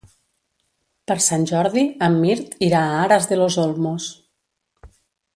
Per 1.09 1.17
Sant 1.25 1.43
Jordi 1.51 1.83
en 2.07 2.17
Mirt 2.23 2.55
irà 2.69 2.81
a 2.85 2.95
Aras 3.01 3.27
de 3.33 3.37
los 3.41 3.59
Olmos. 3.65 4.07